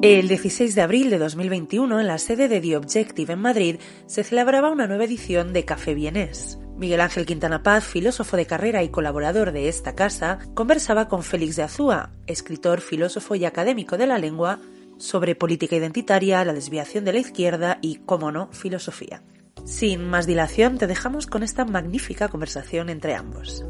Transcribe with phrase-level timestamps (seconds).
[0.00, 4.22] El 16 de abril de 2021, en la sede de The Objective en Madrid, se
[4.22, 6.60] celebraba una nueva edición de Café Vienés.
[6.76, 11.56] Miguel Ángel Quintana Paz, filósofo de carrera y colaborador de esta casa, conversaba con Félix
[11.56, 14.60] de Azúa, escritor, filósofo y académico de la lengua,
[14.98, 19.24] sobre política identitaria, la desviación de la izquierda y, cómo no, filosofía.
[19.64, 23.64] Sin más dilación, te dejamos con esta magnífica conversación entre ambos.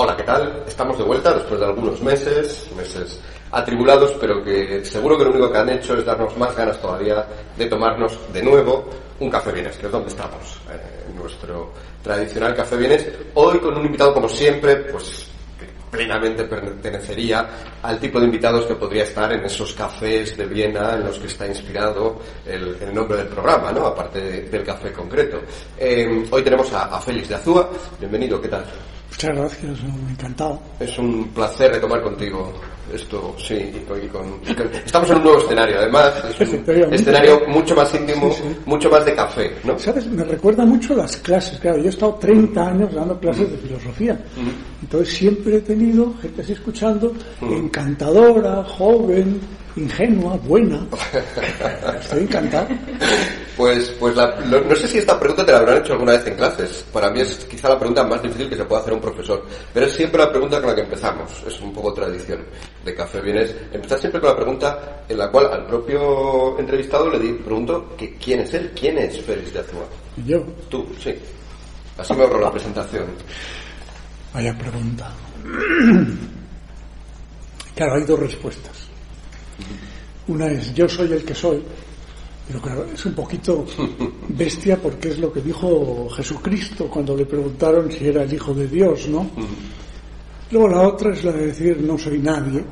[0.00, 0.62] Hola, ¿qué tal?
[0.64, 3.18] Estamos de vuelta después de algunos meses, meses
[3.50, 7.26] atribulados, pero que seguro que lo único que han hecho es darnos más ganas todavía
[7.56, 8.84] de tomarnos de nuevo
[9.18, 13.08] un café vienes, que es donde estamos, eh, nuestro tradicional café vienes.
[13.34, 15.26] Hoy con un invitado como siempre, pues
[15.58, 17.48] que plenamente pertenecería
[17.82, 21.26] al tipo de invitados que podría estar en esos cafés de Viena en los que
[21.26, 23.84] está inspirado el, nombre del programa, ¿no?
[23.88, 25.40] Aparte de- del café concreto.
[25.76, 27.68] Eh, hoy tenemos a, a Félix de Azúa.
[27.98, 28.64] Bienvenido, ¿qué tal?
[29.10, 29.78] Muchas gracias,
[30.10, 30.60] encantado.
[30.78, 32.52] Es un placer retomar contigo
[32.94, 36.48] esto, sí, y con- y con- y con- estamos en un nuevo escenario, además, es
[36.48, 38.56] un escenario mucho más íntimo, Sí, sí.
[38.64, 39.78] mucho más de café, ¿no?
[39.78, 40.06] ¿Sabes?
[40.06, 41.58] Me recuerda mucho las clases.
[41.58, 44.18] Claro, yo he estado 30 años dando clases de filosofía.
[44.82, 49.40] Entonces siempre he tenido gente así escuchando, encantadora, joven,
[49.78, 50.86] ingenua, buena.
[52.00, 52.68] Estoy encantado.
[53.56, 56.26] Pues, pues la- lo- no sé si esta pregunta te la habrán hecho alguna vez
[56.26, 56.84] en clases.
[56.92, 59.44] Para mí es quizá la pregunta más difícil que se puede hacer un profesor.
[59.74, 61.30] Pero es siempre la pregunta con la que empezamos.
[61.46, 62.40] Es un poco tradición
[62.84, 63.54] de Café Vienes.
[63.72, 68.14] Empezar siempre con la pregunta en la cual al propio entrevistado le di- pregunto que
[68.16, 69.84] quién es él, quién es Félix de Azúa.
[70.24, 71.14] Yo, Tú, sí.
[71.96, 73.06] Así me ahorro la presentación.
[74.32, 75.10] vaya pregunta.
[77.74, 78.87] Claro, hay dos respuestas.
[80.28, 81.62] Una es yo soy el que soy,
[82.46, 83.64] pero claro, es un poquito
[84.28, 88.66] bestia porque es lo que dijo Jesucristo cuando le preguntaron si era el Hijo de
[88.66, 89.30] Dios, ¿no?
[90.50, 92.64] Luego la otra es la de decir no soy nadie.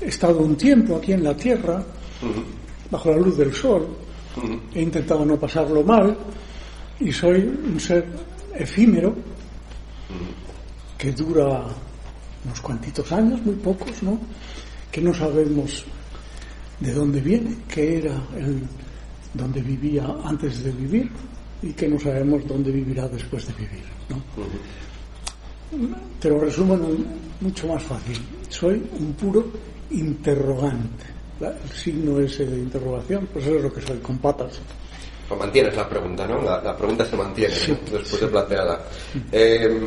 [0.00, 1.82] He estado un tiempo aquí en la tierra,
[2.90, 3.88] bajo la luz del sol,
[4.74, 6.16] he intentado no pasarlo mal
[7.00, 8.06] y soy un ser
[8.54, 9.14] efímero
[10.98, 11.64] que dura
[12.44, 14.18] unos cuantitos años, muy pocos, ¿no?
[14.90, 15.84] Que no sabemos
[16.80, 18.62] de dónde viene, qué era el
[19.34, 21.10] donde vivía antes de vivir
[21.62, 24.22] y que no sabemos dónde vivirá después de vivir, ¿no?
[26.18, 27.06] Te lo resumo en
[27.40, 28.18] mucho más fácil.
[28.48, 29.46] Soy un puro
[29.90, 31.04] interrogante.
[31.40, 34.60] El signo ese de interrogación, pues eso es lo que soy, con patas.
[35.30, 36.42] Pues mantienes la pregunta, ¿no?
[36.42, 37.98] La, la pregunta se mantiene ¿no?
[37.98, 38.80] después de planteada.
[39.30, 39.78] Eh,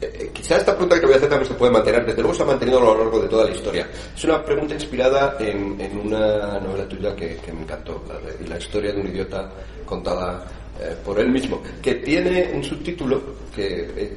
[0.00, 2.42] eh, quizá esta pregunta que voy a hacer también se puede mantener, desde luego se
[2.44, 3.88] ha mantenido a lo largo de toda la historia.
[4.16, 8.44] Es una pregunta inspirada en, en una novela tuya que, que me encantó, la, de-
[8.44, 9.50] y la historia de un idiota
[9.84, 10.44] contada
[10.80, 13.20] eh, por él mismo, que tiene un subtítulo
[13.52, 14.16] que, eh,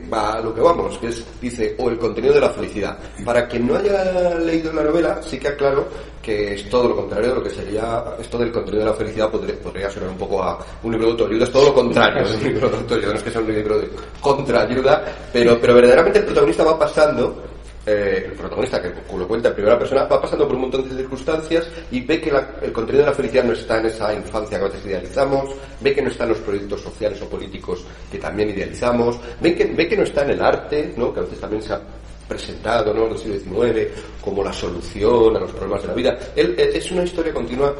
[0.00, 2.98] que va a lo que vamos, que es, dice, o el contenido de la felicidad.
[3.24, 5.86] Para quien no haya leído la novela, sí que aclaro
[6.22, 9.28] que es todo lo contrario de lo que sería esto del contenido de la felicidad
[9.28, 12.44] podría, podría sonar un poco a un libro de autoayuda, es todo lo contrario un
[12.44, 16.24] libro de autoayuda, no es que sea un libro de contraayuda, pero, pero verdaderamente el
[16.26, 17.51] protagonista va pasando
[17.86, 20.94] eh, el protagonista, que lo cuenta en primera persona, va pasando por un montón de
[20.96, 24.58] circunstancias y ve que la- el contenido de la felicidad no está en esa infancia
[24.58, 25.50] que a veces idealizamos,
[25.80, 29.64] ve que no está en los proyectos sociales o políticos que también idealizamos, ve que,
[29.66, 31.12] ve que no está en el arte, ¿no?
[31.12, 31.80] que a veces también se ha
[32.28, 33.06] presentado ¿no?
[33.06, 33.88] en el siglo XIX
[34.22, 36.18] como la solución a los problemas de la vida.
[36.36, 37.74] Él, eh, es una historia continua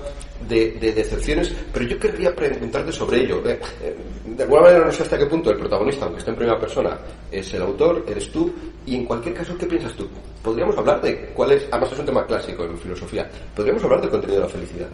[0.49, 3.43] de, de decepciones, pero yo querría preguntarte sobre ello.
[3.47, 6.37] Eh, eh, de alguna manera no sé hasta qué punto el protagonista, aunque esté en
[6.37, 6.99] primera persona,
[7.31, 8.53] es el autor, eres tú,
[8.87, 10.09] y en cualquier caso, ¿qué piensas tú?
[10.43, 14.11] Podríamos hablar de cuál es, además es un tema clásico en filosofía, podríamos hablar del
[14.11, 14.89] contenido de la felicidad.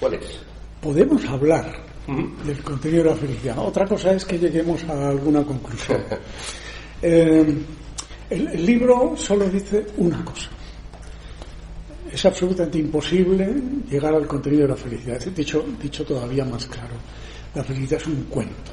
[0.00, 0.40] ¿Cuál es?
[0.80, 1.72] Podemos hablar
[2.44, 3.58] del contenido de la felicidad.
[3.58, 6.02] Otra cosa es que lleguemos a alguna conclusión.
[7.02, 7.44] Eh,
[8.30, 10.48] el, el libro solo dice una cosa.
[12.14, 13.52] Es absolutamente imposible
[13.90, 15.18] llegar al contenido de la felicidad.
[15.34, 16.94] Dicho, dicho todavía más claro,
[17.52, 18.70] la felicidad es un cuento.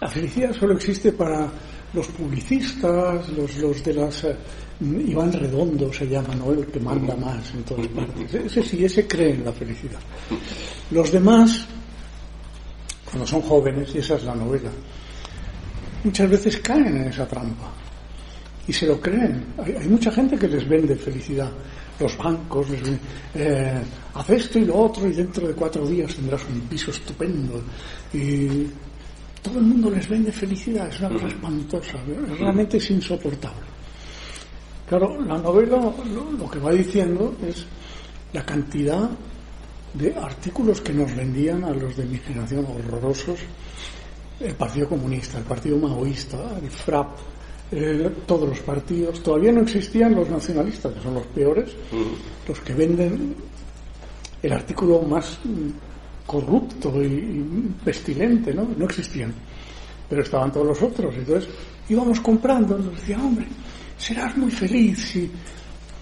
[0.00, 1.48] La felicidad solo existe para
[1.92, 4.24] los publicistas, los, los de las...
[4.24, 4.36] eh,
[4.80, 6.50] Iván Redondo se llama, ¿no?
[6.50, 8.34] El que manda más en todas partes.
[8.46, 10.00] Ese sí, ese cree en la felicidad.
[10.90, 11.64] Los demás
[13.04, 14.70] cuando son jóvenes, y esa es la novela,
[16.02, 17.81] muchas veces caen en esa trampa
[18.66, 19.44] y se lo creen.
[19.58, 21.50] Hay, mucha gente que les vende felicidad.
[21.98, 23.00] Los bancos les venden,
[23.34, 23.82] eh,
[24.14, 27.62] haz esto y lo otro y dentro de cuatro días tendrás un piso estupendo.
[28.12, 28.66] Y
[29.42, 31.98] todo el mundo les vende felicidad, es una cosa espantosa,
[32.38, 33.72] realmente es insoportable.
[34.88, 35.92] Claro, la novela
[36.38, 37.64] lo, que va diciendo es
[38.32, 39.10] la cantidad
[39.94, 43.40] de artículos que nos vendían a los de mi generación horrorosos,
[44.38, 47.08] el Partido Comunista, el Partido Maoísta, el FRAP,
[48.26, 49.22] todos los partidos.
[49.22, 51.70] Todavía no existían los nacionalistas, que son los peores,
[52.46, 53.34] los que venden
[54.42, 55.38] el artículo más
[56.26, 58.68] corrupto y, pestilente, ¿no?
[58.76, 59.32] No existían.
[60.08, 61.14] Pero estaban todos los otros.
[61.16, 61.48] Entonces
[61.88, 63.46] íbamos comprando, nos decían, hombre,
[63.96, 65.30] serás muy feliz si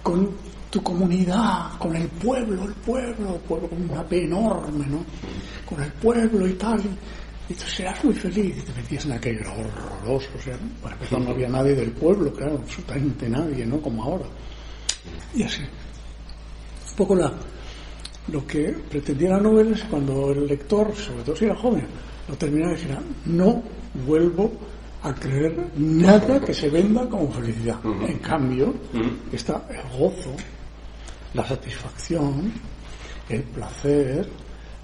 [0.03, 0.31] con
[0.71, 5.05] tu comunidad, con el pueblo, el pueblo, pueblo con una P enorme, ¿no?
[5.67, 6.81] Con el pueblo y tal.
[7.51, 8.59] Y tú serás muy feliz.
[8.59, 10.29] Y te metías en aquello horroroso.
[10.39, 13.81] O sea, para empezar no había nadie del pueblo, claro, absolutamente nadie, ¿no?
[13.83, 14.27] Como ahora.
[15.35, 15.63] Y así.
[15.63, 17.33] Un poco la,
[18.29, 21.87] lo que pretendía la novela es cuando el lector, sobre todo si era joven,
[22.29, 23.63] lo terminaba y dijera, no
[24.07, 24.53] vuelvo
[25.03, 27.81] a creer nada que se venda como felicidad.
[27.85, 28.73] En cambio,
[29.33, 30.37] está el gozo,
[31.35, 32.53] la satisfacción,
[33.29, 34.29] el placer,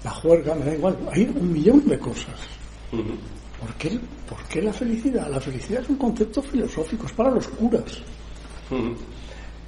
[0.03, 2.56] la juerga, me da igual, hay un millón de cosas.
[2.91, 3.99] ¿Por, qué,
[4.29, 5.29] ¿Por qué la felicidad?
[5.29, 8.01] La felicidad es un concepto filosófico, es para los curas.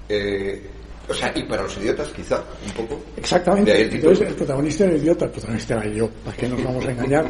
[0.07, 0.69] eh,
[1.09, 3.01] o sea, y para los idiotas quizá, un poco.
[3.17, 3.81] Exactamente.
[3.81, 7.25] entonces el protagonista era idiota, el protagonista era yo, ¿para qué nos vamos a engañar?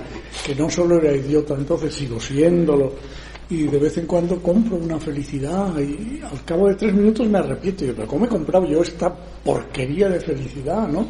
[0.46, 2.94] que no solo era idiota, entonces sigo siéndolo.
[3.50, 7.40] Y de vez en cuando compro una felicidad y al cabo de tres minutos me
[7.40, 7.84] arrepiento.
[7.84, 9.12] Y digo, pero ¿cómo he comprado yo esta
[9.44, 11.08] porquería de felicidad, no?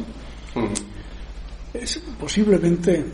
[1.74, 3.04] Es, posiblemente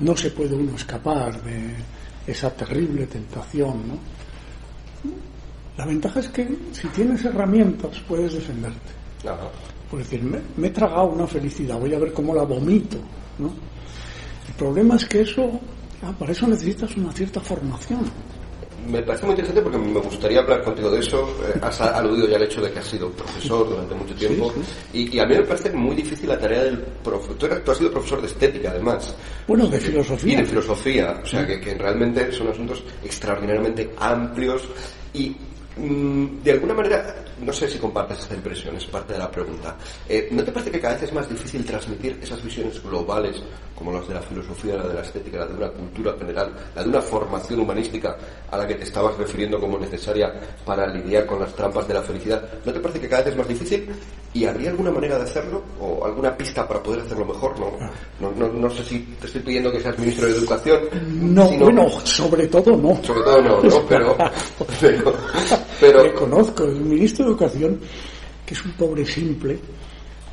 [0.00, 1.74] no se puede uno escapar de
[2.26, 3.98] esa terrible tentación, ¿no?
[5.76, 8.98] La ventaja es que si tienes herramientas puedes defenderte.
[9.88, 12.98] Por decir, me, he tragado una felicidad, voy a ver cómo la vomito.
[13.38, 13.52] ¿no?
[14.48, 15.60] El problema es que eso,
[16.02, 18.00] ah, para eso necesitas una cierta formación.
[18.86, 21.28] Me parece muy interesante porque me gustaría hablar contigo de eso.
[21.46, 24.52] Eh, has aludido ya al hecho de que has sido profesor durante mucho tiempo.
[24.92, 27.36] Y, a mí me parece muy difícil la tarea del profesor.
[27.64, 29.14] Tú, has sido profesor de estética, además.
[29.46, 30.32] Bueno, de filosofía.
[30.32, 31.20] Y de filosofía.
[31.22, 34.62] O sea, que, que realmente son asuntos extraordinariamente amplios.
[35.12, 35.34] Y
[35.78, 39.76] Mm, de alguna manera, no sé si compartes esta impresión, es parte de la pregunta.
[40.08, 43.42] Eh, ¿No te parece que cada vez es más difícil transmitir esas visiones globales,
[43.74, 46.82] como las de la filosofía, la de la estética, la de una cultura general, la
[46.82, 48.16] de una formación humanística
[48.50, 50.32] a la que te estabas refiriendo como necesaria
[50.64, 52.42] para lidiar con las trampas de la felicidad?
[52.64, 53.88] ¿No te parece que cada vez es más difícil?
[54.34, 55.62] ¿Y habría alguna manera de hacerlo?
[55.80, 57.54] ¿O alguna pista para poder hacerlo mejor?
[57.58, 60.80] No, no, no, sé si te estoy pidiendo que seas ministro de Educación.
[61.34, 63.02] No, bueno, sobre todo no.
[63.02, 63.82] Sobre todo no, ¿no?
[63.88, 64.16] pero
[65.80, 66.14] pero...
[66.14, 67.80] Conozco, el ministro Educación,
[68.44, 69.58] que es un pobre simple,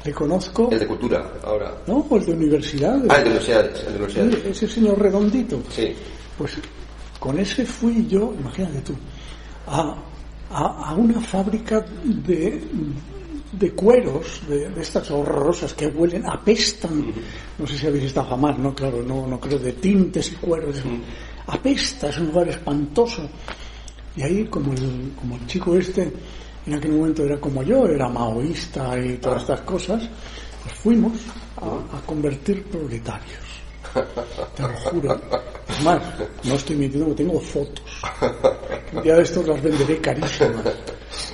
[0.04, 0.70] le conozco...
[0.72, 1.76] El de Cultura, ahora.
[1.88, 3.10] No, el de Universidades.
[3.10, 3.80] Ah, el de Universidades.
[3.80, 4.46] El de universidades.
[4.46, 5.62] ese señor redondito.
[5.70, 5.94] Sí.
[6.38, 6.58] Pues
[7.20, 8.94] con ese fui yo, imagínate tú,
[9.68, 9.96] a,
[10.52, 12.62] a, una fábrica de,
[13.52, 17.12] de cueros, de, estas horrorosas que huelen, apestan.
[17.58, 18.76] No sé si habéis estado jamás, ¿no?
[18.76, 20.76] Claro, no, no creo, de tintes y cueros.
[21.48, 23.28] Apesta, es un lugar espantoso.
[24.16, 26.12] Y ahí, como el, como el chico este,
[26.66, 30.10] en aquel momento era como yo, era maoísta y todas estas cosas,
[30.64, 31.14] pues fuimos
[31.58, 33.40] a, convertir proletarios.
[34.56, 35.22] Te lo juro.
[35.70, 36.02] Es más,
[36.44, 38.02] no estoy mintiendo, tengo fotos.
[38.94, 40.66] Un día de estos las venderé carísimas.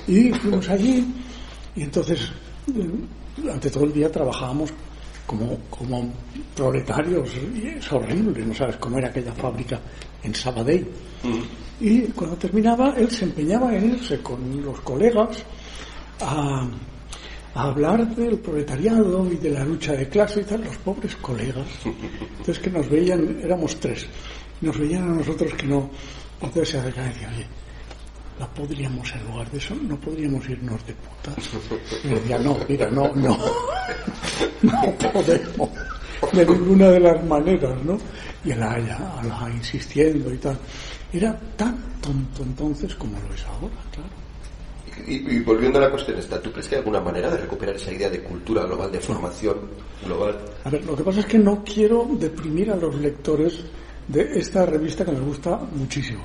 [0.06, 1.06] Y fuimos allí
[1.74, 2.30] y entonces
[3.36, 4.70] durante todo el día trabajábamos
[5.26, 6.12] como, como
[6.54, 9.80] proletarios y es horrible, no sabes cómo era aquella fábrica
[10.22, 10.86] en Sabadell.
[11.80, 15.44] Y cuando terminaba, él se empeñaba en irse con los colegas
[16.20, 16.68] a,
[17.54, 21.66] hablar del proletariado y de la lucha de clase y tal, los pobres colegas.
[21.84, 24.06] Entonces que nos veían, éramos tres,
[24.62, 25.90] nos veían a nosotros que no.
[26.40, 27.46] Entonces se acercaban y decían, oye,
[28.40, 31.50] no podríamos, en lugar de eso, no podríamos irnos de putas.
[32.04, 33.38] Y decía, no, mira, no, no,
[34.62, 35.70] no podemos,
[36.32, 37.98] de ninguna de las maneras, ¿no?
[38.44, 38.98] Y él allá,
[39.54, 40.58] insistiendo y tal.
[41.12, 44.22] Era tan tonto entonces como lo es ahora, claro.
[45.06, 47.92] Y, volviendo a la cuestión esta, ¿tú crees que hay alguna manera de recuperar esa
[47.92, 49.56] idea de cultura global, de formación
[50.04, 50.38] global?
[50.64, 53.58] A ver, lo que pasa es que no quiero deprimir a los lectores
[54.06, 56.22] de esta revista que me gusta muchísimo.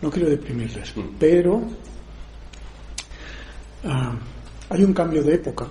[0.00, 1.00] No quiero deprimirles, mm.
[1.18, 1.62] pero
[3.84, 4.16] ah,
[4.70, 5.66] hay un cambio de época,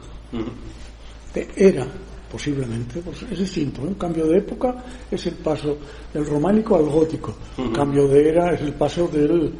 [1.33, 1.87] de era,
[2.33, 3.83] posiblemente, pues es distinto.
[3.83, 5.77] Un cambio de época es el paso
[6.11, 7.35] del románico al gótico.
[7.59, 9.53] Un cambio de era es el paso del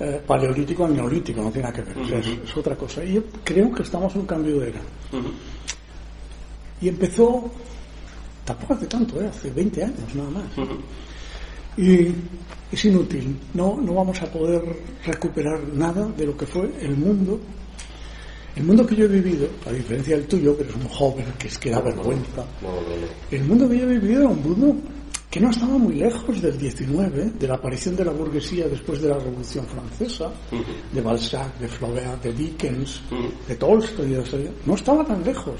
[0.00, 2.20] eh, paleolítico al neolítico, no tiene nada que ver.
[2.20, 3.04] es, otra cosa.
[3.04, 4.80] Y yo creo que estamos en un cambio de era.
[6.80, 7.44] Y empezó,
[8.42, 9.26] tampoco hace tanto, ¿eh?
[9.26, 10.44] hace 20 años nada más.
[11.76, 12.08] Y
[12.72, 14.62] es inútil, no, no vamos a poder
[15.04, 17.38] recuperar nada de lo que fue el mundo
[18.56, 21.48] el mundo que yo he vivido, a diferencia del tuyo, que eres un joven que
[21.48, 22.44] es que da vergüenza,
[23.30, 24.76] el mundo que yo he vivido era un mundo
[25.28, 29.08] que no estaba muy lejos del 19, de la aparición de la burguesía después de
[29.08, 30.32] la Revolución Francesa,
[30.92, 33.00] de Balzac, de Flaubert, de Dickens,
[33.48, 34.16] de Tolstoy,
[34.64, 35.56] no estaba tan lejos.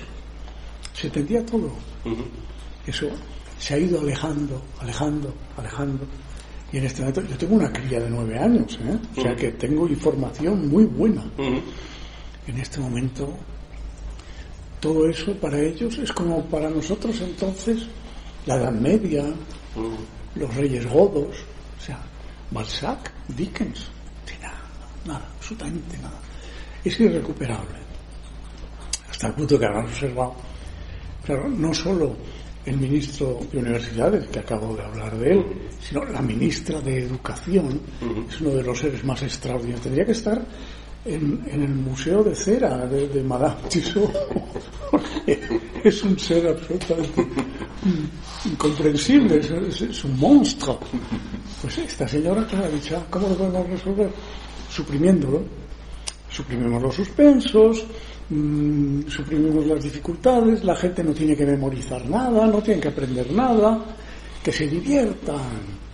[0.92, 1.72] Se entendía todo.
[2.86, 3.08] Eso
[3.58, 6.04] se ha ido alejando, alejando, alejando.
[6.72, 8.96] Y en este momento yo tengo una cría de nueve años, ¿eh?
[9.16, 11.24] o sea que tengo información muy buena
[12.46, 13.36] en este momento
[14.80, 17.86] todo eso para ellos es como para nosotros entonces
[18.46, 20.38] la Edad Media, mm.
[20.38, 21.36] los Reyes Godos,
[21.78, 21.98] o sea,
[22.50, 23.88] Balzac, Dickens,
[24.42, 24.60] nada,
[25.06, 26.20] nada, absolutamente nada.
[26.84, 27.78] Es irrecuperable.
[29.08, 30.34] Hasta el punto que habrán observado,
[31.24, 32.16] claro, no solo
[32.66, 35.44] el ministro de Universidades, que acabo de hablar de él,
[35.80, 38.30] sino la ministra de Educación, mm.
[38.30, 39.82] es uno de los seres más extraordinarios.
[39.82, 40.44] Tendría que estar
[41.04, 44.10] en, el Museo de Cera de, Madame Tissot,
[45.84, 47.26] es un ser absolutamente
[48.46, 50.78] incomprensible, es, un monstruo.
[51.60, 54.10] Pues esta señora ah, ¿cómo lo podemos resolver?
[54.70, 55.42] Suprimiéndolo.
[56.28, 57.84] Suprimimos los suspensos,
[58.28, 63.30] mm, suprimimos las dificultades, la gente no tiene que memorizar nada, no tiene que aprender
[63.30, 63.84] nada,
[64.42, 65.84] que se diviertan.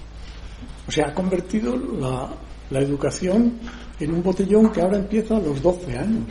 [0.89, 2.33] O sea, ha convertido la,
[2.71, 3.59] la educación
[4.01, 6.25] en un botellón que ahora empieza a los 12 años.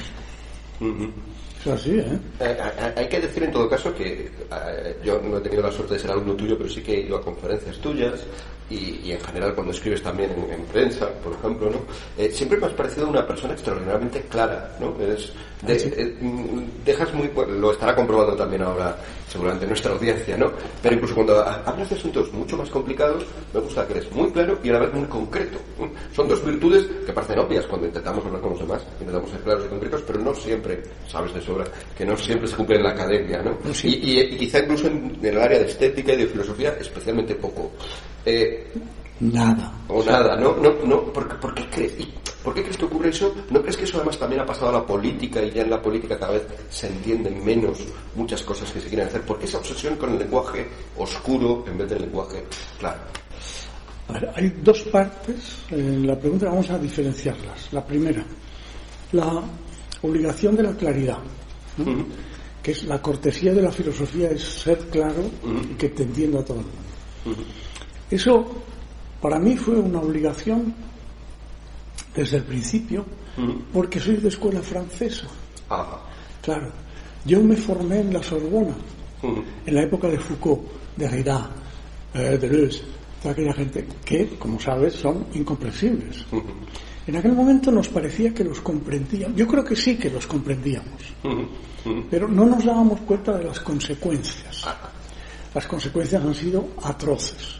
[1.61, 2.19] Es así, ¿eh?
[2.39, 2.57] ¿eh?
[2.95, 5.99] Hay que decir en todo caso que eh, yo no he tenido la suerte de
[5.99, 8.21] ser alumno tuyo, pero sí que he ido a conferencias tuyas
[8.69, 11.79] y, en general cuando escribes también en, prensa, por ejemplo, ¿no?
[12.17, 14.95] Eh, siempre me has parecido una persona extraordinariamente clara, ¿no?
[15.01, 15.31] Eres,
[15.63, 15.73] ah,
[16.21, 18.95] mm, dejas muy, lo estará comprobando también ahora
[19.29, 20.51] seguramente nuestra audiencia, ¿no?
[20.81, 24.57] Pero incluso cuando hablas de asuntos mucho más complicados, me gusta que eres muy claro
[24.63, 25.57] y a la vez muy concreto.
[26.15, 29.65] Son dos virtudes que parecen obvias cuando intentamos hablar con los demás, intentamos ser claros
[29.65, 31.65] y concretos, pero no siempre, sabes de sobra,
[31.97, 33.57] que no siempre se cumple en la academia, ¿no?
[33.83, 37.71] Y, quizá incluso en, el área de estética y de filosofía, especialmente poco.
[38.25, 38.58] Eh,
[39.19, 39.73] nada.
[39.87, 40.55] O nada, ¿no?
[40.57, 41.93] no, no ¿por, qué crees?
[42.43, 43.33] ¿Por qué crees que ocurre eso?
[43.49, 45.81] ¿No crees que eso además también ha pasado a la política y ya en la
[45.81, 47.79] política cada vez se entienden menos
[48.15, 49.21] muchas cosas que se quieren hacer?
[49.21, 52.43] ¿Por qué esa obsesión con el lenguaje oscuro en vez del lenguaje
[52.79, 52.99] claro?
[54.35, 57.71] hay dos partes en la pregunta, vamos a diferenciarlas.
[57.71, 58.25] La primera,
[59.11, 59.43] la
[60.01, 61.19] obligación de la claridad,
[62.63, 65.29] que es la cortesía de la filosofía, es ser claro
[65.69, 67.43] y que te entienda todo el mundo.
[68.09, 68.45] Eso
[69.21, 70.73] para mí fue una obligación
[72.15, 73.05] desde el principio,
[73.73, 75.27] porque soy de escuela francesa.
[76.41, 76.71] Claro,
[77.25, 78.75] yo me formé en la Sorbona,
[79.65, 80.61] en la época de Foucault,
[80.95, 81.49] de Derrida,
[82.13, 82.81] eh, Deleuze,
[83.21, 86.25] toda aquella gente que, como sabes, son incomprensibles.
[87.05, 89.35] En aquel momento nos parecía que los comprendíamos.
[89.37, 91.13] Yo creo que sí que los comprendíamos,
[92.09, 94.65] pero no nos dábamos cuenta de las consecuencias.
[95.53, 97.59] Las consecuencias han sido atroces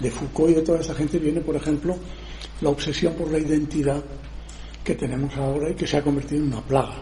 [0.00, 1.96] de Foucault y de toda esa gente viene, por ejemplo,
[2.60, 4.02] la obsesión por la identidad
[4.84, 6.96] que tenemos ahora y que se ha convertido en una plaga.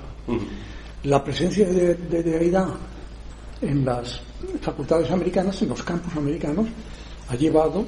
[1.05, 2.65] La presencia de, de,
[3.61, 4.21] en las
[4.61, 6.67] facultades americanas, en los campus americanos,
[7.29, 7.85] ha llevado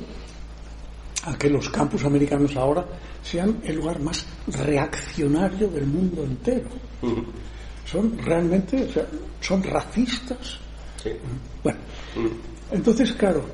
[1.25, 2.87] a que los campus americanos ahora
[3.23, 6.69] sean el lugar más reaccionario del mundo entero.
[7.85, 9.07] Son realmente, o sea,
[9.41, 10.59] son racistas.
[11.63, 11.79] Bueno,
[12.71, 13.45] entonces, claro,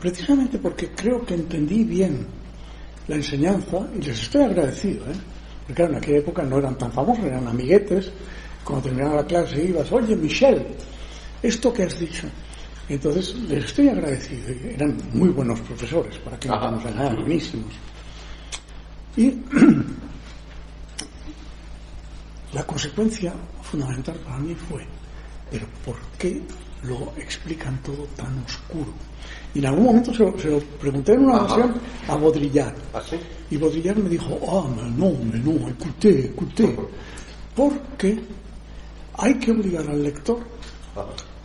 [0.00, 2.26] precisamente porque creo que entendí bien
[3.06, 5.16] la enseñanza y les estoy agradecido, ¿eh?
[5.60, 8.10] porque claro, en aquella época no eran tan famosos, eran amiguetes,
[8.64, 10.66] cuando terminaba la clase ibas, oye Michelle,
[11.42, 12.26] esto que has dicho.
[12.88, 17.72] Entonces les estoy agradecido, eran muy buenos profesores, para que no nos engañaran, buenísimos.
[19.16, 19.30] Y
[22.52, 24.86] la consecuencia fundamental para mí fue,
[25.50, 26.40] pero ¿por qué
[26.82, 28.92] lo explican todo tan oscuro?
[29.54, 31.74] Y en algún momento se lo, pregunté en una ocasión
[32.06, 32.74] a Baudrillard.
[32.92, 33.02] ¿Ah,
[33.50, 36.76] y Baudrillard me dijo, ah, no, no, escuché, escuché.
[37.54, 38.20] Porque
[39.14, 40.38] hay que obligar al lector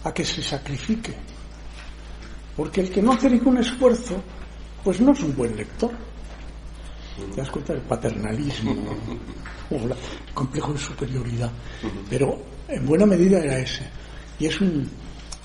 [0.03, 1.13] a que se sacrifique.
[2.55, 4.22] Porque el que no hace ningún esfuerzo,
[4.83, 5.91] pues no es un buen lector.
[7.31, 8.72] ¿Te das cuenta del paternalismo
[9.72, 9.93] o el
[10.33, 11.51] complejo de superioridad?
[12.10, 13.88] Pero en buena medida era ese.
[14.39, 14.89] Y es un,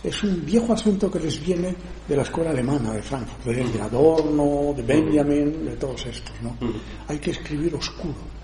[0.02, 1.74] es un viejo asunto que les viene
[2.06, 6.34] de la escuela alemana de Frankfurt, de, Adorno, de Benjamin, de todos estos.
[6.42, 6.56] ¿no?
[7.08, 8.38] Hay que escribir oscuro.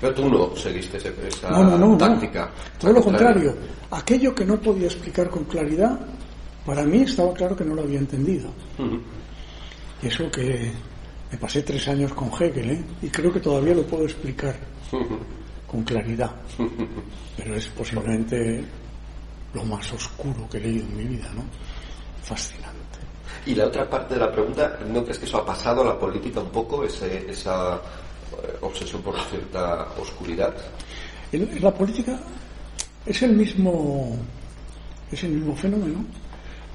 [0.00, 2.50] Pero tú no seguiste esa no, no, táctica.
[2.78, 3.54] Todo lo contrario.
[3.90, 5.98] Aquello que no podía explicar con claridad,
[6.64, 8.50] para mí estaba claro que no lo había entendido.
[10.02, 10.70] Y eso que
[11.30, 12.84] me pasé tres años con Hegel, ¿eh?
[13.02, 14.56] y creo que todavía lo puedo explicar
[15.66, 16.30] con claridad.
[17.36, 18.64] Pero es posiblemente
[19.54, 21.44] lo más oscuro que he leído en mi vida, ¿no?
[22.22, 22.98] Fascinante.
[23.46, 25.98] Y la otra parte de la pregunta, ¿no crees que eso ha pasado a la
[25.98, 30.54] política un poco, ese, esa eh, obsesión por cierta oscuridad?
[31.32, 32.18] En, la política
[33.06, 34.18] es el mismo
[35.10, 36.04] es el mismo fenómeno,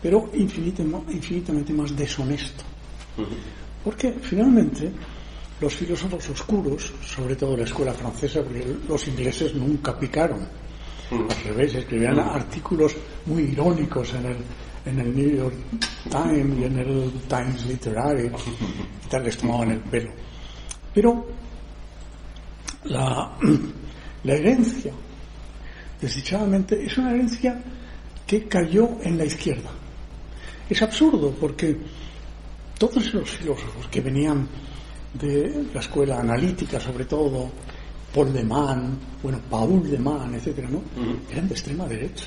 [0.01, 2.63] pero infinitamente más deshonesto.
[3.83, 4.91] Porque finalmente
[5.61, 10.47] los filósofos oscuros, sobre todo la escuela francesa, porque los ingleses nunca picaron,
[11.11, 12.95] al revés, escribían artículos
[13.25, 14.37] muy irónicos en el,
[14.85, 15.55] en el New York
[16.09, 20.11] Times y en el Times Literary y tal, les tomaban el pelo.
[20.93, 21.25] Pero
[22.85, 23.37] la,
[24.23, 24.93] la herencia,
[26.01, 27.61] desdichadamente, es una herencia
[28.25, 29.69] que cayó en la izquierda.
[30.69, 31.77] Es absurdo porque
[32.77, 34.47] todos los filósofos que venían
[35.13, 37.49] de la escuela analítica, sobre todo,
[38.15, 40.81] Paul de Man, bueno, Paul de Man, etcétera, ¿no?
[41.29, 42.25] Eran de extrema derecha,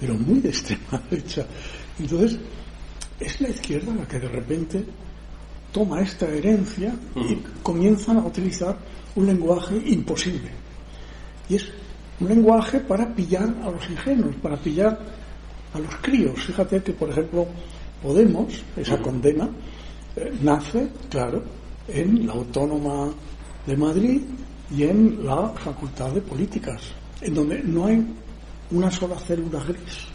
[0.00, 1.46] pero muy de extrema derecha.
[1.98, 2.38] Entonces,
[3.20, 4.84] es la izquierda la que de repente
[5.72, 8.76] toma esta herencia y comienzan a utilizar
[9.14, 10.50] un lenguaje imposible.
[11.48, 11.68] Y es
[12.18, 14.98] un lenguaje para pillar a los ingenuos, para pillar
[15.72, 16.42] a los críos.
[16.42, 17.46] Fíjate que, por ejemplo,
[18.02, 19.48] Podemos, esa condena,
[20.14, 21.42] eh, nace, claro,
[21.88, 23.10] en la Autónoma
[23.68, 24.22] de Madrid
[24.74, 26.80] y en la Facultad de Políticas,
[27.20, 28.02] en donde no hay
[28.70, 30.08] una sola célula gris.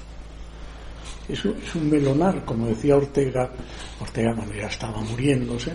[1.29, 3.51] Eso es un melonar, como decía Ortega,
[4.00, 5.72] Ortega cuando ya estaba muriéndose,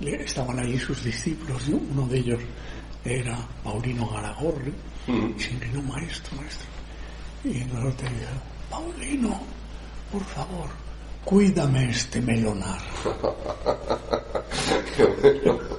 [0.00, 2.40] estaban allí sus discípulos, uno de ellos
[3.04, 4.72] era Paulino Garagorri,
[5.08, 6.68] y se inclinó, maestro, maestro.
[7.44, 8.30] Y el Ortega dijo,
[8.70, 9.40] Paulino,
[10.12, 10.70] por favor,
[11.24, 12.80] cuídame este melonar.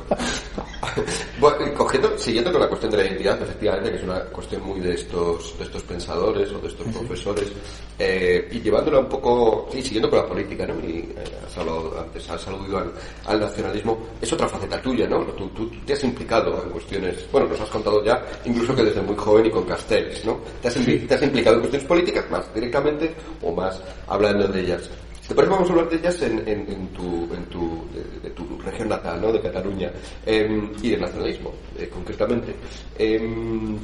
[1.40, 4.80] bueno, cogiendo, siguiendo con la cuestión de la identidad, efectivamente, que es una cuestión muy
[4.80, 7.52] de estos, de estos pensadores o de estos profesores,
[7.98, 10.80] eh, y llevándola un poco, y siguiendo con la política, ¿no?
[10.88, 12.84] Y eh, has hablado antes, has aludido
[13.26, 15.24] al, nacionalismo, es otra faceta tuya, ¿no?
[15.26, 19.02] Tú, tú, te has implicado en cuestiones, bueno, nos has contado ya, incluso que desde
[19.02, 20.40] muy joven y con Castells, ¿no?
[20.62, 24.90] Te has, te has implicado en cuestiones políticas más directamente o más hablando de ellas.
[25.32, 29.32] ¿Te parece vamos a hablar de ellas en, tu región natal, ¿no?
[29.32, 29.90] de Cataluña,
[30.26, 32.54] em, y del nacionalismo, eh, concretamente?
[33.00, 33.78] Em,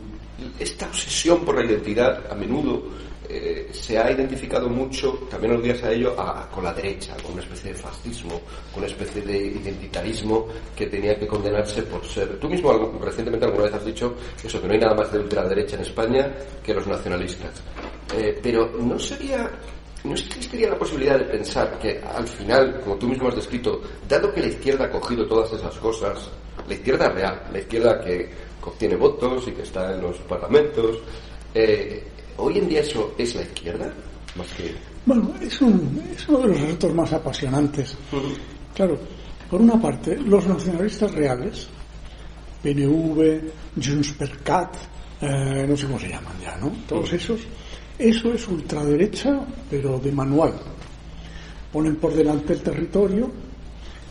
[0.60, 2.83] esta obsesión por la identidad a menudo
[3.29, 6.17] eh, se ha identificado mucho, también los días a ello,
[6.53, 8.41] con la derecha, con una especie de fascismo,
[8.73, 12.38] con una especie de identitarismo que tenía que condenarse por ser.
[12.39, 15.77] Tú mismo recientemente alguna vez has dicho eso, que no hay nada más de ultraderecha
[15.77, 16.29] en España
[16.62, 17.51] que los nacionalistas.
[18.17, 19.49] Eh, pero ¿no sería
[20.03, 24.31] ¿No existiría la posibilidad de pensar que al final, como tú mismo has descrito, dado
[24.33, 26.29] que la izquierda ha cogido todas esas cosas,
[26.67, 28.29] la izquierda real, la izquierda que
[28.63, 30.97] obtiene votos y que está en los parlamentos,
[31.53, 32.03] eh,
[32.38, 33.91] hoy en día eso es la izquierda?
[34.36, 34.75] Más que...
[35.05, 37.95] Bueno, es, uno de los retos más apasionantes.
[38.75, 38.99] Claro,
[39.49, 41.67] por una parte, los nacionalistas reales,
[42.62, 43.41] PNV,
[43.81, 44.75] Junts per Cat,
[45.21, 46.71] eh, no sé cómo se llaman ya, ¿no?
[46.88, 47.39] Todos esos
[47.99, 50.53] eso es ultraderecha, pero de manual.
[51.71, 53.31] Ponen por delante el territorio,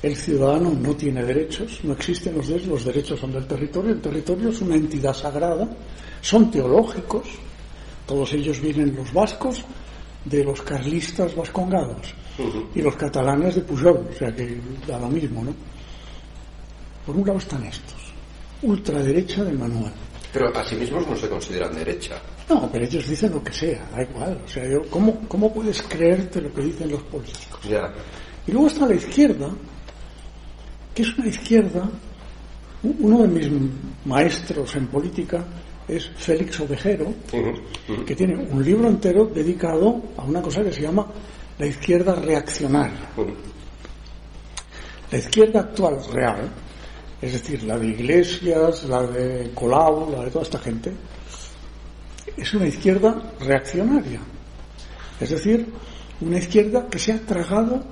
[0.02, 4.00] el ciudadano no tiene derechos, no existen los derechos, los derechos son del territorio, el
[4.00, 5.68] territorio es una entidad sagrada,
[6.20, 7.28] son teológicos,
[8.06, 9.64] todos ellos vienen los vascos
[10.24, 12.14] de los carlistas vascongados
[12.74, 15.54] y los catalanes de Pujol, o sea que da lo mismo, ¿no?
[17.06, 18.12] Por un lado están estos,
[18.62, 19.92] ultraderecha de manual.
[20.36, 22.20] Pero a sí mismos no se consideran derecha.
[22.50, 24.38] No, pero ellos dicen lo que sea, da igual.
[24.44, 27.58] O sea, ¿cómo, ¿cómo puedes creerte lo que dicen los políticos?
[28.46, 29.48] Y luego está la izquierda,
[30.94, 31.88] que es una izquierda.
[32.82, 33.48] Uno de mis
[34.04, 35.42] maestros en política
[35.88, 37.14] es Félix Ovejero,
[38.06, 41.06] que tiene un libro entero dedicado a una cosa que se llama
[41.58, 43.08] la izquierda reaccionaria.
[45.10, 46.50] La izquierda actual real,
[47.20, 50.92] es decir, la de Iglesias, la de Colau, la de toda esta gente,
[52.36, 54.20] es una izquierda reaccionaria.
[55.18, 55.66] Es decir,
[56.20, 57.82] una izquierda que se ha tragado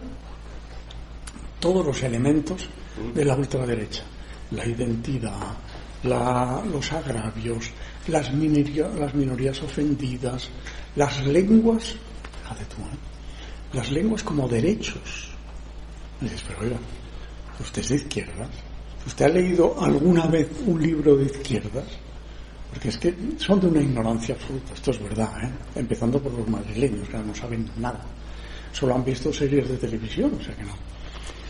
[1.58, 2.68] todos los elementos
[3.14, 4.02] de la ultraderecha.
[4.50, 5.56] La identidad,
[6.04, 7.70] los agravios,
[8.08, 10.50] las, las minorías ofendidas,
[10.96, 11.96] las lenguas,
[13.72, 15.30] las lenguas como derechos.
[16.20, 16.76] Y dices, pero oiga,
[17.58, 18.50] usted es de izquierdas.
[19.06, 21.84] ¿Usted ha leído alguna vez un libro de izquierdas?
[22.70, 25.50] Porque es que son de una ignorancia absoluta, esto es verdad, ¿eh?
[25.76, 28.00] empezando por los madrileños, que no saben nada.
[28.72, 30.74] Solo han visto series de televisión, o sea que no.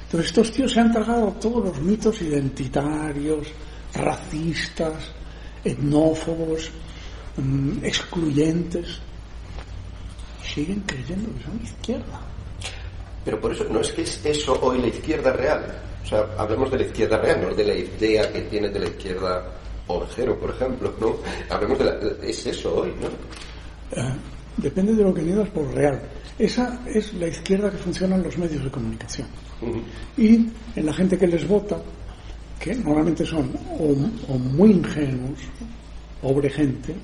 [0.04, 3.48] Entonces estos tíos se han tragado todos los mitos identitarios,
[3.94, 5.12] racistas,
[5.64, 6.70] etnófobos,
[7.36, 8.98] mm, excluyentes.
[10.44, 12.20] Siguen creyendo que son izquierda.
[13.24, 15.64] Pero por eso no es que es eso hoy la izquierda real.
[16.04, 18.86] O sea, hablemos de la izquierda real, no de la idea que tiene de la
[18.86, 19.42] izquierda
[19.86, 21.16] Orgero, por ejemplo, ¿no?
[21.48, 21.92] Hablemos de la...
[22.22, 23.08] Es eso hoy, ¿no?
[24.00, 24.14] Eh,
[24.58, 26.00] depende de lo que digas por real.
[26.38, 29.28] Esa es la izquierda que funciona en los medios de comunicación.
[30.16, 31.80] Y en la gente que les vota,
[32.58, 35.38] que normalmente son o, muy ingenuos,
[36.20, 36.94] pobre gente,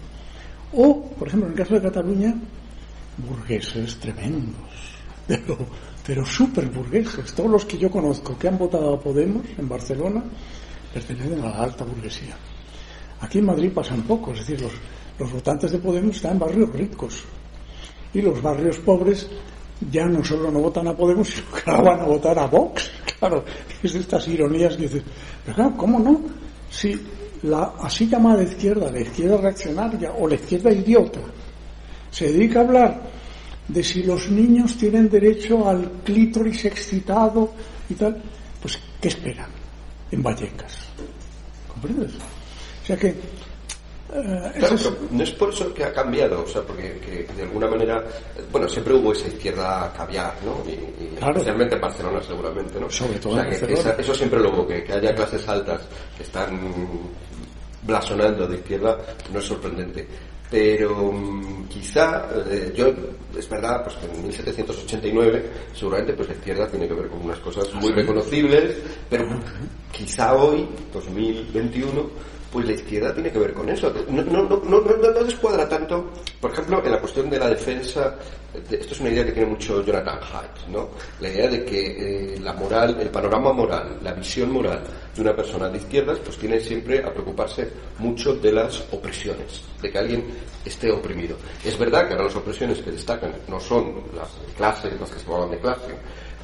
[0.72, 2.34] o, por ejemplo, en el caso de Cataluña,
[3.18, 4.54] burgueses tremendos,
[5.26, 5.58] pero,
[6.06, 7.32] pero súper burgueses.
[7.34, 10.22] Todos los que yo conozco que han votado a Podemos en Barcelona
[10.92, 12.36] pertenecen a la alta burguesía.
[13.20, 14.72] Aquí en Madrid pasan poco, es decir, los,
[15.18, 17.24] los votantes de Podemos están en barrios ricos
[18.12, 19.28] y los barrios pobres
[19.90, 22.90] ya no solo no votan a Podemos, sino que ahora van a votar a Vox.
[23.20, 23.44] Claro,
[23.82, 25.02] es de estas ironías que dices,
[25.44, 26.22] pero claro, ¿cómo no?
[26.70, 26.98] Si
[27.42, 31.20] la así llamada izquierda, la izquierda reaccionaria o la izquierda idiota,
[32.10, 33.02] se dedica a hablar
[33.72, 37.52] de si los niños tienen derecho al clítoris excitado
[37.88, 38.20] y tal,
[38.60, 39.50] pues ¿qué esperan
[40.10, 40.78] en Vallecas?
[41.68, 42.12] ¿Comprendes?
[42.14, 43.14] O sea que
[44.12, 44.52] eh,
[45.12, 48.02] no es por eso que ha cambiado, o sea, porque de alguna manera,
[48.50, 50.68] bueno, siempre hubo esa izquierda caviar, ¿no?
[50.68, 52.90] Y, especialmente en Barcelona seguramente, ¿no?
[52.90, 55.82] Sobre todo eso siempre lo hubo, que, haya clases altas
[56.16, 56.58] que están
[57.82, 58.98] blasonando de izquierda,
[59.32, 60.08] no es sorprendente.
[60.50, 62.92] Pero mm, quizá, eh, yo,
[63.38, 67.38] es verdad, pues que en 1789 seguramente pues la izquierda tiene que ver con unas
[67.38, 68.76] cosas ah, muy reconocibles,
[69.08, 69.28] pero
[69.92, 72.10] quizá hoy, 2021,
[72.50, 73.92] pues la izquierda tiene que ver con eso.
[74.08, 74.80] No, no, no,
[75.24, 76.10] descuadra tanto,
[76.40, 78.16] por ejemplo, en la cuestión de la defensa,
[78.52, 80.88] esto es una idea que tiene mucho Jonathan Haidt, ¿no?
[81.20, 84.82] La idea de que eh, la moral, el panorama moral, la visión moral
[85.14, 89.90] de una persona de izquierdas, pues tiene siempre a preocuparse mucho de las opresiones, de
[89.90, 90.24] que alguien
[90.64, 91.36] esté oprimido.
[91.64, 95.20] Es verdad que ahora las opresiones que destacan no son las de clase, las que
[95.20, 95.94] se llaman de clase,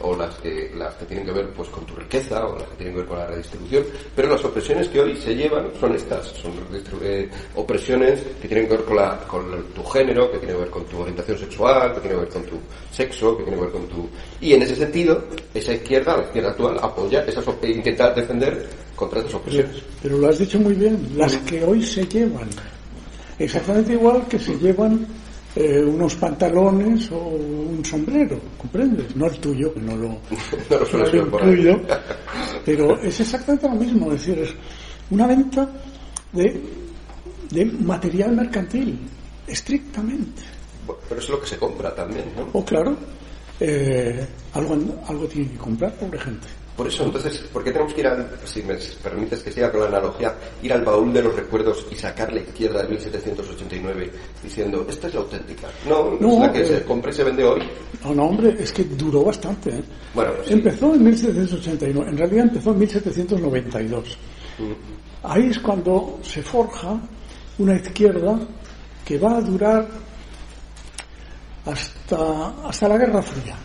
[0.01, 2.77] o las que, las que tienen que ver pues con tu riqueza o las que
[2.77, 6.27] tienen que ver con la redistribución, pero las opresiones que hoy se llevan son estas,
[6.27, 6.53] son
[7.03, 10.71] eh, opresiones que tienen que ver con, la, con tu género, que tienen que ver
[10.71, 12.59] con tu orientación sexual, que tienen que ver con tu
[12.91, 14.09] sexo, que tienen que ver con tu...
[14.41, 19.21] Y en ese sentido, esa izquierda, la izquierda actual, apoya esas e intenta defender contra
[19.21, 19.83] esas opresiones.
[20.03, 22.49] pero lo has dicho muy bien, las que hoy se llevan,
[23.39, 25.07] exactamente igual que se llevan
[25.57, 29.17] eh, unos pantalones o un sombrero, ¿comprendes?
[29.17, 30.09] No el tuyo, que no lo,
[30.71, 31.39] no
[32.65, 34.55] pero es exactamente lo mismo, es decir, es
[35.11, 35.67] una venta
[36.33, 36.63] de,
[37.51, 38.99] de material mercantil,
[39.47, 40.43] estrictamente.
[41.09, 42.43] pero eso es lo que se compra también, ¿no?
[42.43, 42.95] O oh, claro,
[43.59, 44.77] eh, algo,
[45.09, 46.49] algo tiene que comprar, pobre gente.
[46.77, 49.81] Por eso, entonces, ¿por qué tenemos que ir al, si me permites que siga con
[49.81, 54.13] la analogía, ir al baúl de los recuerdos y sacar la izquierda de 1789
[54.43, 55.69] diciendo, esta es la auténtica?
[55.89, 57.63] No, no, es la que se eh, compra y se vende hoy.
[58.05, 59.71] No, no, hombre, es que duró bastante.
[59.71, 59.83] ¿eh?
[60.15, 64.19] Bueno, Empezó en 1789, en realidad empezó en 1792.
[64.59, 64.73] Mm.
[65.23, 67.01] Ahí es cuando se forja
[67.59, 68.39] una izquierda
[69.03, 69.89] que va a durar
[71.65, 73.57] hasta, hasta la Guerra Fría,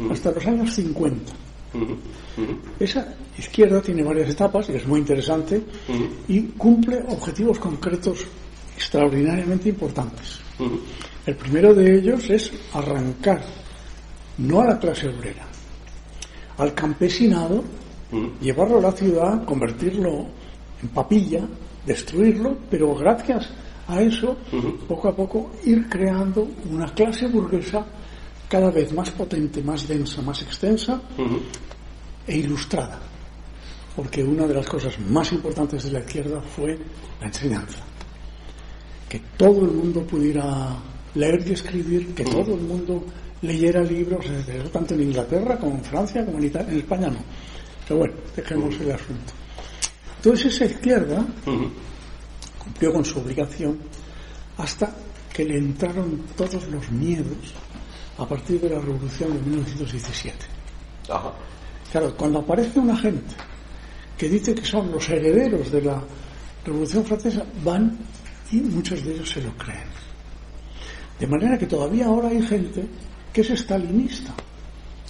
[0.00, 0.10] mm.
[0.10, 1.32] hasta los años 50.
[2.78, 5.62] Esa izquierda tiene varias etapas y es muy interesante
[6.28, 8.26] y cumple objetivos concretos
[8.76, 10.40] extraordinariamente importantes.
[11.26, 13.42] El primero de ellos es arrancar
[14.38, 15.46] no a la clase obrera,
[16.58, 17.62] al campesinado,
[18.40, 20.26] llevarlo a la ciudad, convertirlo
[20.82, 21.46] en papilla,
[21.86, 23.50] destruirlo, pero gracias
[23.86, 24.36] a eso,
[24.88, 27.84] poco a poco, ir creando una clase burguesa
[28.50, 31.00] cada vez más potente, más densa, más extensa
[32.26, 32.98] e ilustrada.
[33.94, 36.76] Porque una de las cosas más importantes de la izquierda fue
[37.20, 37.78] la enseñanza.
[39.08, 40.76] Que todo el mundo pudiera
[41.14, 43.04] leer y escribir, que todo el mundo
[43.42, 44.26] leyera libros,
[44.72, 47.20] tanto en Inglaterra como en Francia, como en, Italia, en España no.
[47.86, 49.32] Pero bueno, dejemos el asunto.
[50.16, 51.24] Entonces esa izquierda
[52.58, 53.78] cumplió con su obligación
[54.58, 54.92] hasta
[55.32, 57.54] que le entraron todos los miedos
[58.20, 60.36] a partir de la revolución de 1917.
[61.90, 63.34] Claro, cuando aparece una gente
[64.16, 66.02] que dice que son los herederos de la
[66.64, 67.98] revolución francesa, van
[68.52, 69.88] Y muchos de ellos se lo creen.
[71.18, 72.84] De manera que todavía ahora hay gente
[73.32, 74.34] que es estalinista.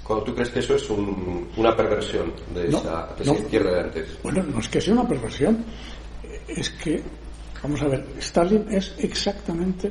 [0.04, 4.22] Cuando tú crees que eso es una perversión de, esa, izquierda de antes.
[4.22, 5.64] Bueno, no es que sea una perversión,
[6.46, 7.02] es que,
[7.62, 9.90] vamos a ver, Stalin es exactamente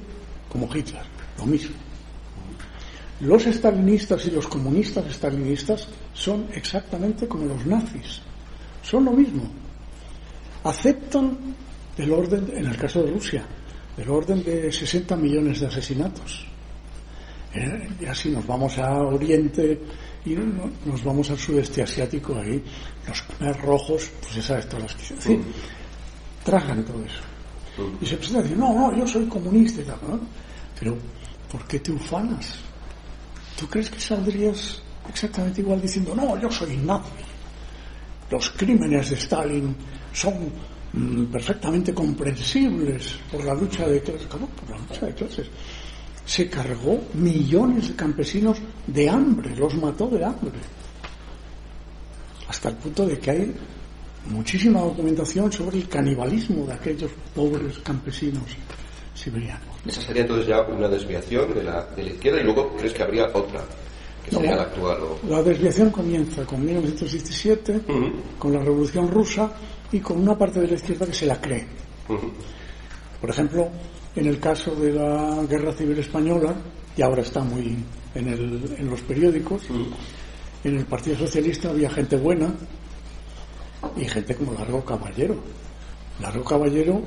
[0.49, 1.03] como Hitler,
[1.37, 1.88] lo mismo.
[3.21, 8.21] Los estalinistas y los comunistas estalinistas son exactamente como los nazis,
[8.81, 9.43] son lo mismo.
[10.63, 11.37] Aceptan
[11.97, 13.45] el orden, en el caso de Rusia,
[13.97, 16.45] el orden de 60 millones de asesinatos.
[17.53, 19.81] Eh, y así nos vamos a Oriente
[20.25, 20.35] y
[20.85, 22.63] nos vamos al sudeste asiático, ahí
[23.07, 25.39] los Khmer rojos, pues ya sabes todas las que...
[26.45, 27.21] Tragan todo eso.
[28.01, 29.97] Y se presentan y dicen, no, no, yo soy comunista y tal.
[30.79, 30.97] Pero,
[31.51, 32.68] ¿por qué te ufanas?
[33.59, 37.09] ¿Tú crees que saldrías exactamente igual diciendo, no, yo soy nazi?
[38.31, 39.75] Los crímenes de Stalin
[40.13, 40.33] son
[40.93, 44.27] mm, perfectamente comprensibles por la lucha de clases.
[44.27, 44.47] ¿Cómo?
[44.47, 45.47] Por la lucha de clases.
[46.25, 50.59] Se cargó millones de campesinos de hambre, los mató de hambre.
[52.47, 53.55] Hasta el punto de que hay
[54.29, 58.55] muchísima documentación sobre el canibalismo de aquellos pobres campesinos
[59.19, 59.67] siberianos.
[59.85, 63.03] Esa sería entonces ya una desviación de la, de la izquierda y luego crees que
[63.03, 63.61] habría otra,
[64.23, 64.97] que sería la actual.
[65.27, 67.81] La desviación comienza con 1917,
[68.37, 69.51] con la Revolución Rusa
[69.91, 71.67] y con una parte de la izquierda que se la cree.
[73.19, 73.69] Por ejemplo,
[74.15, 76.55] en el caso de la Guerra Civil Española,
[76.95, 77.77] y ahora está muy
[78.15, 79.63] en, el, en los periódicos,
[80.63, 82.53] en el Partido Socialista había gente buena
[83.95, 85.35] y gente como Largo Caballero.
[86.19, 87.01] Largo Caballero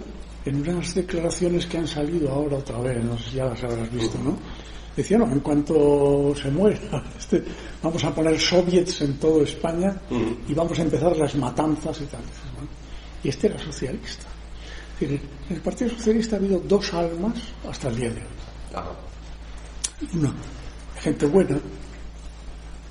[0.44, 3.90] en unas declaraciones que han salido ahora otra vez, no sé si ya las habrás
[3.92, 4.36] visto, ¿no?
[4.96, 7.42] Decía, no, en cuanto se muera, este,
[7.82, 9.94] vamos a poner soviets en toda España
[10.46, 12.20] y vamos a empezar las matanzas y tal.
[13.24, 14.26] Y este era socialista.
[15.00, 20.18] en el Partido Socialista ha habido dos almas hasta el día de hoy.
[20.18, 20.34] Una,
[21.00, 21.58] gente buena,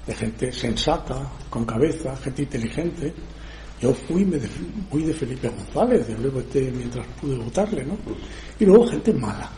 [0.08, 3.14] de gente sensata, con cabeza, gente inteligente,
[3.82, 7.98] yo fui, me de, de Felipe González, de luego mientras pude votarle, ¿no?
[8.60, 9.50] Y luego gente mala,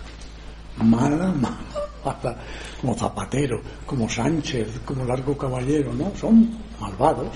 [0.77, 2.37] mala, mala,
[2.79, 6.11] como Zapatero, como Sánchez, como Largo Caballero, ¿no?
[6.15, 7.27] Son malvados,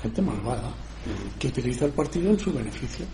[0.00, 0.70] gente malvada,
[1.38, 3.04] que utiliza el partido en su beneficio.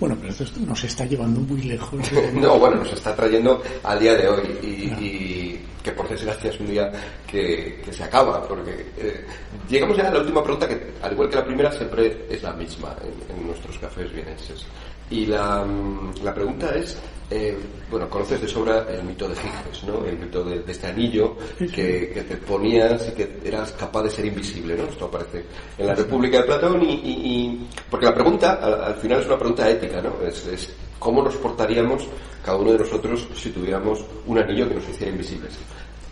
[0.00, 2.00] Bueno, pero esto nos está llevando muy lejos.
[2.34, 6.68] no, bueno, nos está trayendo al día de hoy y, que por desgracia es un
[6.68, 6.90] día
[7.26, 9.24] que, se acaba, porque eh,
[9.68, 12.52] llegamos ya a la última pregunta que, al igual que la primera, siempre es la
[12.52, 14.64] misma en, nuestros cafés vieneses.
[15.10, 16.96] Y la, mm, la pregunta es,
[17.30, 17.56] eh,
[17.90, 20.04] bueno, conoces de sobra el mito de Giges, ¿no?
[20.04, 24.76] El mito de, este anillo que, te ponías y que eras capaz de ser invisible,
[24.76, 24.84] ¿no?
[24.84, 25.44] Esto aparece
[25.78, 28.52] en la República de Platón y, porque la pregunta
[28.86, 30.14] al, final es una pregunta ética, ¿no?
[30.26, 30.70] Es,
[31.02, 32.06] cómo nos portaríamos
[32.44, 35.52] cada uno de nosotros si tuviéramos un anillo que nos hiciera invisibles.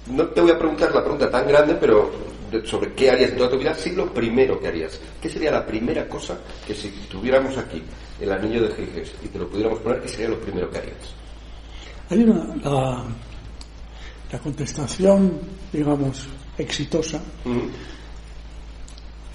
[0.08, 2.10] No te voy a preguntar la pregunta tan grande, pero
[2.64, 5.00] sobre qué harías en toda tu vida, sí lo primero que harías.
[5.22, 7.82] ¿Qué sería la primera cosa que si tuviéramos aquí
[8.20, 11.14] el anillo de Giges y te lo pudiéramos poner, qué sería lo primero que harías?
[12.08, 12.56] Hay una,
[14.32, 15.38] la, contestación,
[15.72, 16.26] digamos,
[16.58, 17.20] exitosa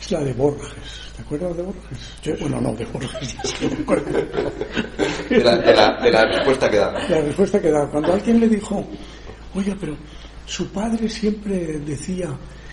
[0.05, 1.01] es la de Borges.
[1.15, 2.39] ¿Te acuerdas de Borges?
[2.39, 3.35] bueno, no, de Borges.
[5.29, 6.91] de, la, de, la, de la respuesta que da.
[7.09, 7.87] La respuesta que da.
[7.87, 8.85] Cuando alguien le dijo,
[9.55, 9.97] oiga, pero
[10.45, 12.29] su padre siempre decía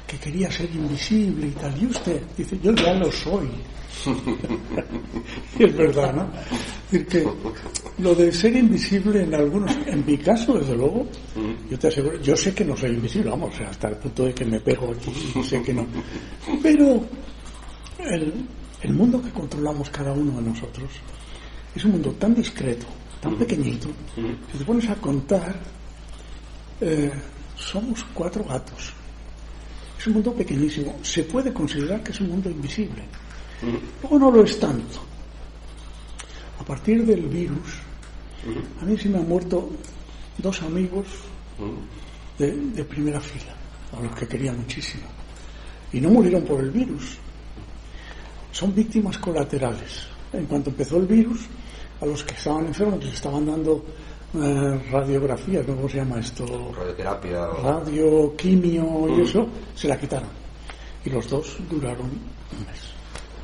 [0.07, 1.83] que quería ser invisible y tal.
[1.83, 3.49] Y usted dice, yo ya lo soy.
[5.59, 6.29] y es verdad, ¿no?
[6.91, 7.27] decir, que
[7.99, 11.07] lo de ser invisible en algunos, en mi caso, desde luego,
[11.71, 14.45] yo te aseguro, yo sé que no soy invisible, vamos, hasta el punto de que
[14.45, 15.87] me pego aquí y sé que no.
[16.63, 17.05] Pero
[17.99, 18.33] el,
[18.83, 20.91] el mundo que controlamos cada uno de nosotros
[21.75, 22.87] es un mundo tan discreto,
[23.21, 25.55] tan pequeñito, que te pones a contar,
[26.81, 27.13] eh,
[27.57, 28.93] somos cuatro gatos
[30.03, 30.99] es un mundo pequeñísimo.
[31.03, 33.05] Se puede considerar que es un mundo invisible.
[34.03, 34.99] Luego no lo es tanto.
[36.59, 37.79] A partir del virus,
[38.81, 39.71] a mí se me han muerto
[40.39, 41.07] dos amigos
[42.37, 43.55] de, primera fila,
[43.97, 45.05] a los que quería muchísimo.
[45.93, 47.19] Y no murieron por el virus.
[48.51, 50.09] Son víctimas colaterales.
[50.33, 51.43] En cuanto empezó el virus,
[52.01, 53.85] a los que estaban enfermos les estaban dando
[54.35, 56.73] radiografía, ¿cómo se llama esto?
[56.77, 57.47] Radioterapia.
[57.63, 59.21] Radio, quimio y mm.
[59.23, 60.29] eso, se la quitaron.
[61.05, 62.81] Y los dos duraron un mes.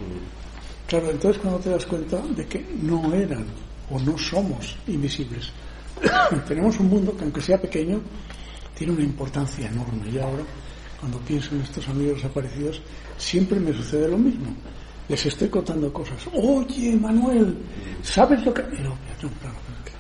[0.01, 0.89] Mm.
[0.89, 3.45] Claro, entonces cuando te das cuenta de que no eran
[3.91, 5.53] o no somos invisibles,
[6.49, 8.01] tenemos un mundo que aunque sea pequeño,
[8.75, 10.09] tiene una importancia enorme.
[10.11, 10.45] Y ahora,
[11.01, 12.81] cuando pienso en estos amigos desaparecidos,
[13.19, 14.47] siempre me sucede lo mismo.
[15.09, 16.19] les estoy contando cosas.
[16.33, 17.57] Oye, Manuel,
[18.03, 18.63] ¿sabes lo que.?
[18.63, 18.97] no,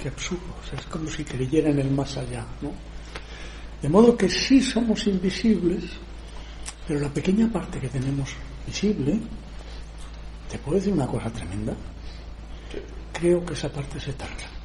[0.00, 0.54] qué, absurdo.
[0.76, 2.72] es como si creyeran en el más allá, ¿no?
[3.82, 5.84] De modo que sí somos invisibles,
[6.86, 8.30] pero la pequeña parte que tenemos
[8.66, 9.20] visible,
[10.50, 11.74] ¿te puedo decir una cosa tremenda?
[13.12, 14.57] Creo que esa parte se tarda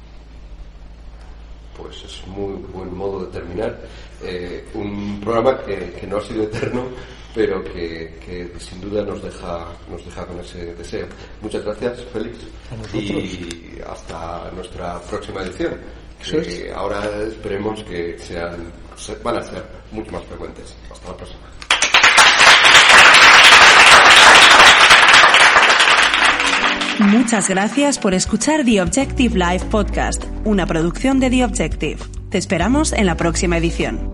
[1.76, 3.78] pues es muy buen modo de terminar
[4.22, 6.88] eh, un programa que, no ha sido eterno
[7.34, 11.06] pero que, sin duda nos deja nos deja con ese deseo.
[11.40, 12.38] Muchas gracias Félix
[12.94, 15.74] y hasta nuestra próxima edición
[16.22, 18.72] que ahora esperemos que sean
[19.22, 20.74] van a ser mucho más frecuentes.
[20.90, 21.40] Hasta la próxima
[27.00, 31.98] Muchas gracias por escuchar The Objective Live Podcast, una producción de The Objective.
[32.30, 34.13] Te esperamos en la próxima edición.